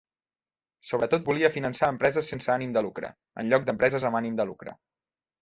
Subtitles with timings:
[0.91, 3.13] Sobretot volia finançar a empreses sense ànim de lucre,
[3.45, 4.77] en lloc d'empreses amb ànim de lucre.